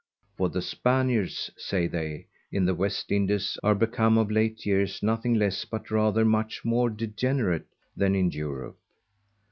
[0.35, 5.35] For the_ Spaniards, say they, in the West Indies, are become of late years nothing
[5.35, 8.79] less, but rather much more degenerate than in Europe.